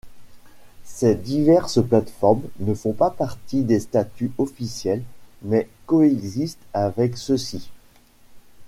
Ces 0.83 1.13
diverses 1.13 1.79
plateformes 1.83 2.41
ne 2.59 2.73
font 2.73 2.93
pas 2.93 3.11
partie 3.11 3.61
des 3.61 3.79
statuts 3.79 4.31
officiels 4.39 5.03
mais 5.43 5.69
coexistent 5.85 6.65
avec 6.73 7.17
ceux-ci. 7.19 7.69